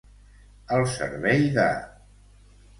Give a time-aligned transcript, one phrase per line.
[0.77, 1.69] Al servei de.